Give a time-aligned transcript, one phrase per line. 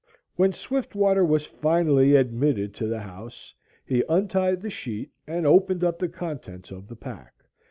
[0.35, 3.53] When Swiftwater was finally admitted to the house,
[3.85, 7.35] he untied the sheet and opened up the contents of the pack.